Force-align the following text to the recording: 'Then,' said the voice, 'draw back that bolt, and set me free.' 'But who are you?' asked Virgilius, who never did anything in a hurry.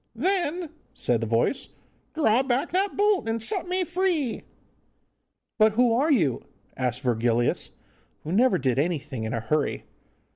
'Then,' 0.15 0.71
said 0.95 1.21
the 1.21 1.27
voice, 1.27 1.67
'draw 2.15 2.41
back 2.41 2.71
that 2.71 2.97
bolt, 2.97 3.29
and 3.29 3.39
set 3.43 3.67
me 3.67 3.83
free.' 3.83 4.41
'But 5.59 5.73
who 5.73 5.93
are 5.93 6.11
you?' 6.11 6.41
asked 6.75 7.01
Virgilius, 7.03 7.75
who 8.23 8.31
never 8.31 8.57
did 8.57 8.79
anything 8.79 9.25
in 9.25 9.33
a 9.35 9.39
hurry. 9.41 9.85